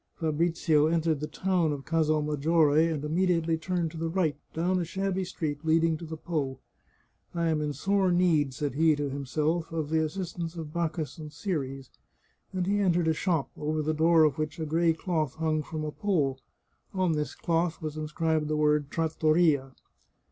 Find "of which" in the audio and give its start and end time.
14.23-14.59